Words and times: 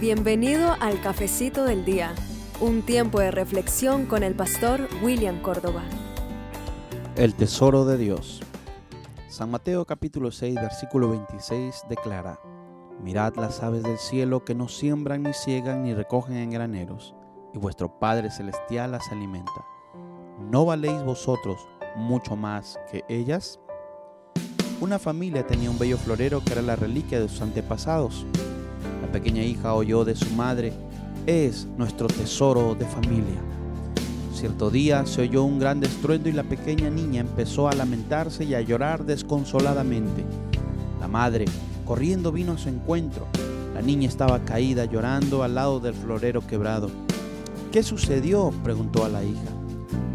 Bienvenido 0.00 0.74
al 0.80 0.98
Cafecito 1.02 1.64
del 1.64 1.84
Día, 1.84 2.14
un 2.62 2.80
tiempo 2.80 3.20
de 3.20 3.30
reflexión 3.30 4.06
con 4.06 4.22
el 4.22 4.34
pastor 4.34 4.88
William 5.02 5.42
Córdoba. 5.42 5.82
El 7.16 7.34
tesoro 7.34 7.84
de 7.84 7.98
Dios. 7.98 8.40
San 9.28 9.50
Mateo 9.50 9.84
capítulo 9.84 10.30
6 10.30 10.54
versículo 10.54 11.10
26 11.10 11.82
declara, 11.90 12.40
Mirad 13.02 13.34
las 13.36 13.62
aves 13.62 13.82
del 13.82 13.98
cielo 13.98 14.42
que 14.42 14.54
no 14.54 14.68
siembran 14.68 15.22
ni 15.22 15.34
ciegan 15.34 15.82
ni 15.82 15.92
recogen 15.92 16.38
en 16.38 16.48
graneros, 16.48 17.14
y 17.52 17.58
vuestro 17.58 17.98
Padre 17.98 18.30
Celestial 18.30 18.92
las 18.92 19.12
alimenta. 19.12 19.66
¿No 20.50 20.64
valéis 20.64 21.04
vosotros 21.04 21.68
mucho 21.94 22.36
más 22.36 22.80
que 22.90 23.04
ellas? 23.10 23.60
Una 24.80 24.98
familia 24.98 25.46
tenía 25.46 25.70
un 25.70 25.78
bello 25.78 25.98
florero 25.98 26.42
que 26.42 26.54
era 26.54 26.62
la 26.62 26.74
reliquia 26.74 27.20
de 27.20 27.28
sus 27.28 27.42
antepasados. 27.42 28.24
Pequeña 29.12 29.42
hija 29.42 29.74
oyó 29.74 30.04
de 30.04 30.14
su 30.14 30.30
madre, 30.34 30.72
es 31.26 31.66
nuestro 31.76 32.06
tesoro 32.06 32.74
de 32.74 32.86
familia. 32.86 33.40
Cierto 34.32 34.70
día 34.70 35.04
se 35.04 35.22
oyó 35.22 35.42
un 35.42 35.58
gran 35.58 35.82
estruendo 35.82 36.28
y 36.28 36.32
la 36.32 36.44
pequeña 36.44 36.88
niña 36.88 37.20
empezó 37.20 37.68
a 37.68 37.74
lamentarse 37.74 38.44
y 38.44 38.54
a 38.54 38.60
llorar 38.60 39.04
desconsoladamente. 39.04 40.24
La 41.00 41.08
madre, 41.08 41.44
corriendo, 41.84 42.32
vino 42.32 42.52
a 42.52 42.58
su 42.58 42.68
encuentro. 42.68 43.26
La 43.74 43.82
niña 43.82 44.08
estaba 44.08 44.44
caída 44.44 44.84
llorando 44.84 45.42
al 45.42 45.56
lado 45.56 45.80
del 45.80 45.94
florero 45.94 46.46
quebrado. 46.46 46.90
¿Qué 47.72 47.82
sucedió? 47.82 48.52
preguntó 48.62 49.04
a 49.04 49.08
la 49.08 49.24
hija. 49.24 49.50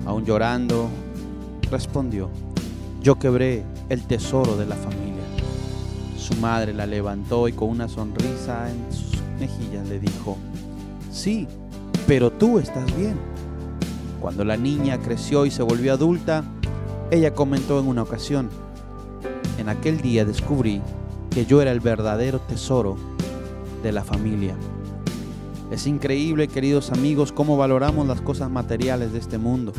Aún 0.05 0.25
llorando, 0.25 0.89
respondió, 1.69 2.29
yo 3.01 3.19
quebré 3.19 3.63
el 3.89 4.01
tesoro 4.03 4.55
de 4.55 4.65
la 4.65 4.75
familia. 4.75 5.14
Su 6.25 6.33
madre 6.37 6.73
la 6.73 6.87
levantó 6.87 7.47
y 7.47 7.53
con 7.53 7.69
una 7.69 7.87
sonrisa 7.87 8.67
en 8.71 8.91
sus 8.91 9.21
mejillas 9.39 9.87
le 9.87 9.99
dijo, 9.99 10.37
sí, 11.11 11.47
pero 12.07 12.31
tú 12.31 12.57
estás 12.57 12.83
bien. 12.97 13.15
Cuando 14.19 14.43
la 14.43 14.57
niña 14.57 14.97
creció 14.97 15.45
y 15.45 15.51
se 15.51 15.61
volvió 15.61 15.93
adulta, 15.93 16.43
ella 17.11 17.35
comentó 17.35 17.79
en 17.79 17.87
una 17.87 18.01
ocasión, 18.01 18.49
en 19.59 19.69
aquel 19.69 20.01
día 20.01 20.25
descubrí 20.25 20.81
que 21.29 21.45
yo 21.45 21.61
era 21.61 21.71
el 21.71 21.79
verdadero 21.79 22.39
tesoro 22.39 22.97
de 23.83 23.91
la 23.91 24.03
familia. 24.03 24.55
Es 25.69 25.85
increíble, 25.85 26.47
queridos 26.47 26.91
amigos, 26.91 27.31
cómo 27.31 27.55
valoramos 27.55 28.07
las 28.07 28.21
cosas 28.21 28.49
materiales 28.49 29.13
de 29.13 29.19
este 29.19 29.37
mundo 29.37 29.73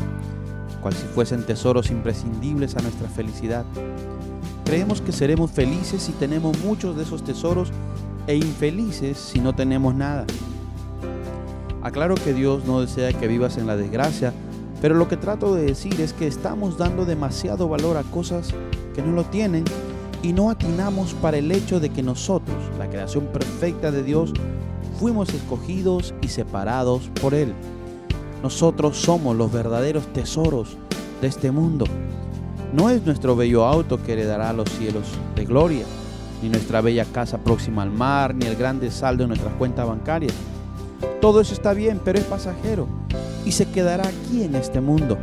cual 0.81 0.93
si 0.93 1.07
fuesen 1.07 1.43
tesoros 1.43 1.89
imprescindibles 1.89 2.77
a 2.77 2.81
nuestra 2.81 3.09
felicidad. 3.09 3.65
Creemos 4.67 4.99
que 4.99 5.13
seremos 5.13 5.49
felices 5.49 6.03
si 6.03 6.11
tenemos 6.11 6.59
muchos 6.59 6.97
de 6.97 7.03
esos 7.03 7.23
tesoros 7.23 7.71
e 8.27 8.35
infelices 8.35 9.17
si 9.17 9.39
no 9.39 9.55
tenemos 9.55 9.95
nada. 9.95 10.25
Aclaro 11.81 12.15
que 12.15 12.33
Dios 12.33 12.65
no 12.65 12.81
desea 12.81 13.13
que 13.13 13.29
vivas 13.29 13.57
en 13.57 13.65
la 13.65 13.77
desgracia, 13.77 14.33
pero 14.81 14.93
lo 14.95 15.07
que 15.07 15.15
trato 15.15 15.55
de 15.55 15.63
decir 15.63 16.01
es 16.01 16.11
que 16.11 16.27
estamos 16.27 16.77
dando 16.77 17.05
demasiado 17.05 17.69
valor 17.69 17.95
a 17.95 18.03
cosas 18.03 18.53
que 18.93 19.01
no 19.01 19.13
lo 19.13 19.23
tienen 19.23 19.63
y 20.21 20.33
no 20.33 20.49
atinamos 20.49 21.13
para 21.13 21.37
el 21.37 21.49
hecho 21.53 21.79
de 21.79 21.89
que 21.89 22.03
nosotros, 22.03 22.57
la 22.77 22.89
creación 22.89 23.27
perfecta 23.27 23.89
de 23.89 24.03
Dios, 24.03 24.33
fuimos 24.99 25.33
escogidos 25.33 26.13
y 26.21 26.27
separados 26.27 27.09
por 27.21 27.35
Él. 27.35 27.53
Nosotros 28.43 28.97
somos 28.97 29.33
los 29.37 29.49
verdaderos 29.49 30.11
tesoros 30.11 30.75
de 31.21 31.27
este 31.27 31.51
mundo. 31.51 31.85
No 32.73 32.89
es 32.89 33.05
nuestro 33.05 33.35
bello 33.35 33.65
auto 33.65 34.01
que 34.01 34.13
heredará 34.13 34.53
los 34.53 34.69
cielos 34.69 35.05
de 35.35 35.45
gloria, 35.45 35.85
ni 36.41 36.49
nuestra 36.49 36.81
bella 36.81 37.05
casa 37.05 37.37
próxima 37.37 37.83
al 37.83 37.91
mar, 37.91 38.35
ni 38.35 38.45
el 38.45 38.55
grande 38.55 38.91
saldo 38.91 39.23
en 39.23 39.29
nuestras 39.29 39.53
cuentas 39.55 39.87
bancarias. 39.87 40.33
Todo 41.21 41.41
eso 41.41 41.53
está 41.53 41.73
bien, 41.73 41.99
pero 42.03 42.19
es 42.19 42.25
pasajero 42.25 42.87
y 43.47 43.53
se 43.53 43.65
quedará 43.69 44.05
aquí 44.05 44.43
en 44.43 44.55
este 44.55 44.81
mundo. 44.81 45.17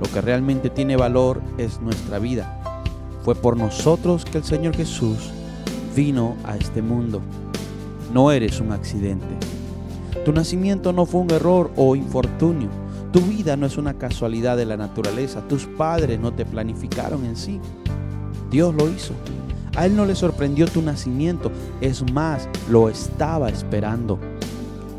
Lo 0.00 0.10
que 0.10 0.22
realmente 0.22 0.70
tiene 0.70 0.96
valor 0.96 1.42
es 1.58 1.78
nuestra 1.82 2.18
vida. 2.18 2.62
Fue 3.22 3.34
por 3.34 3.58
nosotros 3.58 4.24
que 4.24 4.38
el 4.38 4.44
Señor 4.44 4.74
Jesús 4.74 5.30
vino 5.94 6.36
a 6.44 6.56
este 6.56 6.80
mundo. 6.80 7.20
No 8.14 8.32
eres 8.32 8.60
un 8.60 8.72
accidente. 8.72 9.26
Tu 10.24 10.32
nacimiento 10.32 10.94
no 10.94 11.04
fue 11.04 11.20
un 11.20 11.30
error 11.30 11.70
o 11.76 11.94
infortunio. 11.96 12.70
Tu 13.12 13.20
vida 13.20 13.56
no 13.56 13.66
es 13.66 13.76
una 13.76 13.94
casualidad 13.94 14.56
de 14.56 14.66
la 14.66 14.76
naturaleza. 14.76 15.42
Tus 15.48 15.66
padres 15.66 16.20
no 16.20 16.32
te 16.32 16.44
planificaron 16.44 17.24
en 17.24 17.36
sí. 17.36 17.60
Dios 18.50 18.72
lo 18.74 18.88
hizo. 18.88 19.14
A 19.76 19.86
Él 19.86 19.96
no 19.96 20.04
le 20.04 20.14
sorprendió 20.14 20.66
tu 20.68 20.80
nacimiento. 20.80 21.50
Es 21.80 22.08
más, 22.12 22.48
lo 22.68 22.88
estaba 22.88 23.48
esperando. 23.48 24.18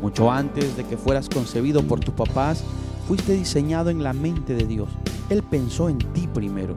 Mucho 0.02 0.30
antes 0.30 0.76
de 0.76 0.84
que 0.84 0.98
fueras 0.98 1.28
concebido 1.28 1.82
por 1.82 2.00
tus 2.00 2.14
papás, 2.14 2.62
fuiste 3.08 3.32
diseñado 3.32 3.88
en 3.88 4.02
la 4.02 4.12
mente 4.12 4.54
de 4.54 4.66
Dios. 4.66 4.88
Él 5.30 5.42
pensó 5.42 5.88
en 5.88 5.98
ti 5.98 6.28
primero. 6.32 6.76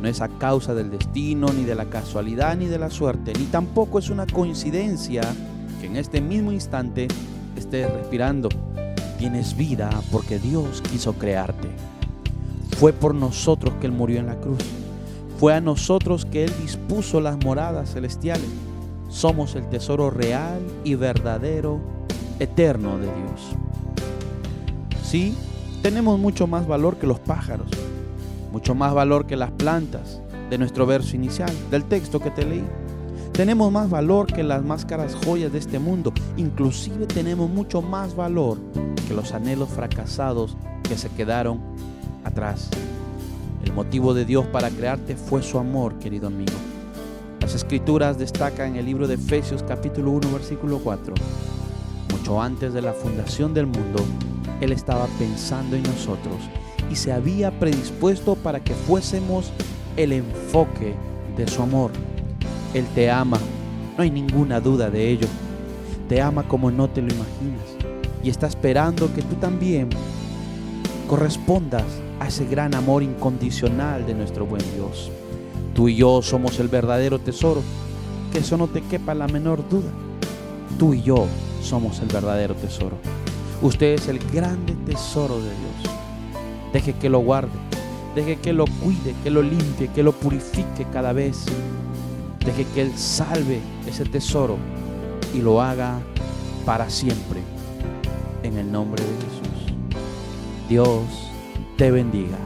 No 0.00 0.06
es 0.06 0.20
a 0.20 0.28
causa 0.28 0.74
del 0.74 0.90
destino, 0.90 1.48
ni 1.52 1.64
de 1.64 1.74
la 1.74 1.86
casualidad, 1.86 2.56
ni 2.56 2.66
de 2.66 2.78
la 2.78 2.90
suerte, 2.90 3.32
ni 3.36 3.46
tampoco 3.46 3.98
es 3.98 4.10
una 4.10 4.26
coincidencia 4.26 5.22
que 5.80 5.86
en 5.86 5.96
este 5.96 6.20
mismo 6.20 6.52
instante 6.52 7.08
estés 7.56 7.90
respirando, 7.90 8.48
tienes 9.18 9.56
vida 9.56 9.90
porque 10.10 10.38
Dios 10.38 10.80
quiso 10.80 11.14
crearte. 11.14 11.68
Fue 12.78 12.92
por 12.92 13.14
nosotros 13.14 13.74
que 13.80 13.86
Él 13.86 13.92
murió 13.92 14.20
en 14.20 14.26
la 14.26 14.36
cruz. 14.36 14.58
Fue 15.38 15.54
a 15.54 15.60
nosotros 15.60 16.24
que 16.24 16.44
Él 16.44 16.52
dispuso 16.62 17.20
las 17.20 17.36
moradas 17.44 17.92
celestiales. 17.92 18.48
Somos 19.08 19.56
el 19.56 19.68
tesoro 19.68 20.10
real 20.10 20.60
y 20.84 20.94
verdadero, 20.94 21.80
eterno 22.38 22.98
de 22.98 23.06
Dios. 23.06 23.56
Sí, 25.02 25.34
tenemos 25.82 26.18
mucho 26.18 26.46
más 26.46 26.66
valor 26.66 26.96
que 26.96 27.06
los 27.06 27.18
pájaros, 27.18 27.68
mucho 28.52 28.74
más 28.74 28.94
valor 28.94 29.26
que 29.26 29.36
las 29.36 29.50
plantas 29.50 30.20
de 30.50 30.58
nuestro 30.58 30.86
verso 30.86 31.16
inicial, 31.16 31.52
del 31.70 31.84
texto 31.84 32.20
que 32.20 32.30
te 32.30 32.44
leí. 32.44 32.64
Tenemos 33.38 33.70
más 33.70 33.88
valor 33.88 34.26
que 34.26 34.42
las 34.42 34.64
máscaras 34.64 35.14
joyas 35.14 35.52
de 35.52 35.60
este 35.60 35.78
mundo. 35.78 36.12
Inclusive 36.36 37.06
tenemos 37.06 37.48
mucho 37.48 37.80
más 37.80 38.16
valor 38.16 38.58
que 39.06 39.14
los 39.14 39.32
anhelos 39.32 39.68
fracasados 39.68 40.56
que 40.82 40.98
se 40.98 41.08
quedaron 41.10 41.60
atrás. 42.24 42.68
El 43.64 43.72
motivo 43.74 44.12
de 44.12 44.24
Dios 44.24 44.44
para 44.48 44.70
crearte 44.70 45.14
fue 45.14 45.44
su 45.44 45.56
amor, 45.56 46.00
querido 46.00 46.26
amigo. 46.26 46.56
Las 47.38 47.54
escrituras 47.54 48.18
destacan 48.18 48.70
en 48.70 48.76
el 48.78 48.86
libro 48.86 49.06
de 49.06 49.14
Efesios 49.14 49.62
capítulo 49.62 50.10
1 50.10 50.32
versículo 50.32 50.80
4. 50.82 51.14
Mucho 52.10 52.42
antes 52.42 52.74
de 52.74 52.82
la 52.82 52.92
fundación 52.92 53.54
del 53.54 53.66
mundo, 53.66 54.04
Él 54.60 54.72
estaba 54.72 55.06
pensando 55.16 55.76
en 55.76 55.84
nosotros 55.84 56.38
y 56.90 56.96
se 56.96 57.12
había 57.12 57.56
predispuesto 57.56 58.34
para 58.34 58.64
que 58.64 58.74
fuésemos 58.74 59.52
el 59.96 60.12
enfoque 60.12 60.96
de 61.36 61.46
su 61.46 61.62
amor. 61.62 61.92
Él 62.74 62.86
te 62.94 63.10
ama, 63.10 63.38
no 63.96 64.02
hay 64.02 64.10
ninguna 64.10 64.60
duda 64.60 64.90
de 64.90 65.10
ello. 65.10 65.28
Te 66.08 66.22
ama 66.22 66.42
como 66.42 66.70
no 66.70 66.88
te 66.88 67.02
lo 67.02 67.08
imaginas 67.08 67.78
y 68.22 68.30
está 68.30 68.46
esperando 68.46 69.12
que 69.14 69.22
tú 69.22 69.36
también 69.36 69.88
correspondas 71.08 71.84
a 72.20 72.28
ese 72.28 72.46
gran 72.46 72.74
amor 72.74 73.02
incondicional 73.02 74.06
de 74.06 74.14
nuestro 74.14 74.44
buen 74.44 74.62
Dios. 74.74 75.10
Tú 75.74 75.88
y 75.88 75.96
yo 75.96 76.22
somos 76.22 76.58
el 76.58 76.68
verdadero 76.68 77.18
tesoro, 77.18 77.62
que 78.32 78.40
eso 78.40 78.56
no 78.56 78.66
te 78.66 78.82
quepa 78.82 79.14
la 79.14 79.28
menor 79.28 79.66
duda. 79.68 79.90
Tú 80.78 80.94
y 80.94 81.02
yo 81.02 81.26
somos 81.62 82.00
el 82.00 82.08
verdadero 82.08 82.54
tesoro. 82.54 82.96
Usted 83.62 83.94
es 83.94 84.08
el 84.08 84.18
grande 84.32 84.74
tesoro 84.86 85.36
de 85.36 85.50
Dios. 85.50 85.94
Deje 86.72 86.92
que 86.94 87.08
lo 87.08 87.20
guarde, 87.20 87.50
deje 88.14 88.36
que 88.36 88.52
lo 88.52 88.64
cuide, 88.82 89.14
que 89.22 89.30
lo 89.30 89.42
limpie, 89.42 89.88
que 89.94 90.02
lo 90.02 90.12
purifique 90.12 90.86
cada 90.92 91.12
vez 91.12 91.46
Deje 92.48 92.64
que 92.72 92.80
Él 92.80 92.96
salve 92.96 93.60
ese 93.86 94.06
tesoro 94.06 94.56
y 95.34 95.42
lo 95.42 95.60
haga 95.60 96.00
para 96.64 96.88
siempre. 96.88 97.42
En 98.42 98.56
el 98.56 98.72
nombre 98.72 99.04
de 99.04 99.10
Jesús. 99.10 99.74
Dios 100.66 101.02
te 101.76 101.90
bendiga. 101.90 102.38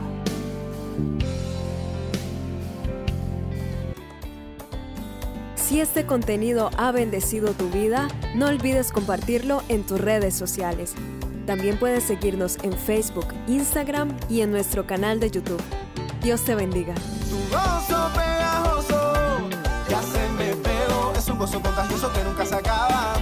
Si 5.55 5.81
este 5.81 6.05
contenido 6.05 6.71
ha 6.77 6.91
bendecido 6.91 7.53
tu 7.53 7.71
vida, 7.71 8.09
no 8.35 8.47
olvides 8.47 8.91
compartirlo 8.91 9.63
en 9.69 9.85
tus 9.85 10.01
redes 10.01 10.35
sociales. 10.35 10.95
También 11.47 11.79
puedes 11.79 12.03
seguirnos 12.03 12.59
en 12.65 12.73
Facebook, 12.73 13.29
Instagram 13.47 14.17
y 14.29 14.41
en 14.41 14.51
nuestro 14.51 14.85
canal 14.85 15.21
de 15.21 15.31
YouTube. 15.31 15.63
Dios 16.25 16.43
te 16.43 16.57
bendiga. 16.57 16.95
Gozo 21.43 21.61
contagioso 21.61 22.13
que 22.13 22.23
nunca 22.23 22.47
se 22.47 22.55
acaba 22.55 23.15